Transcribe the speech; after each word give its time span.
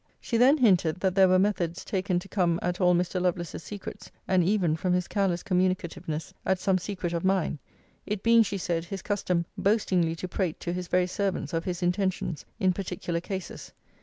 She 0.19 0.35
then 0.35 0.57
hinted, 0.57 0.99
That 0.99 1.13
there 1.13 1.27
were 1.27 1.37
methods 1.37 1.85
taken 1.85 2.17
to 2.17 2.27
come 2.27 2.57
at 2.63 2.81
all 2.81 2.95
Mr. 2.95 3.21
Lovelace's 3.21 3.61
secrets, 3.61 4.09
and 4.27 4.43
even, 4.43 4.75
from 4.75 4.93
his 4.93 5.07
careless 5.07 5.43
communicativeness, 5.43 6.33
at 6.43 6.57
some 6.57 6.79
secret 6.79 7.13
of 7.13 7.23
mine; 7.23 7.59
it 8.07 8.23
being, 8.23 8.41
she 8.41 8.57
said, 8.57 8.85
his 8.85 9.03
custom, 9.03 9.45
boastingly 9.59 10.15
to 10.15 10.27
prate 10.27 10.59
to 10.61 10.73
his 10.73 10.87
very 10.87 11.05
servants 11.05 11.53
of 11.53 11.65
his 11.65 11.83
intentions, 11.83 12.45
in 12.59 12.73
particular 12.73 13.21
cases. 13.21 13.73